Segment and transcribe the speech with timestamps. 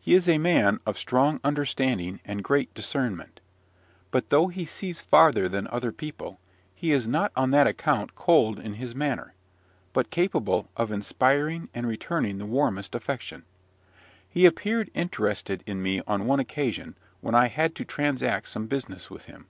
[0.00, 3.40] He is a man of strong understanding and great discernment;
[4.10, 6.40] but, though he sees farther than other people,
[6.74, 9.32] he is not on that account cold in his manner,
[9.92, 13.44] but capable of inspiring and returning the warmest affection.
[14.28, 19.08] He appeared interested in me on one occasion, when I had to transact some business
[19.08, 19.46] with him.